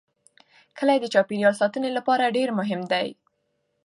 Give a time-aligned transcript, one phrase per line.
[0.77, 3.07] کلي د چاپیریال ساتنې لپاره ډېر مهم دي.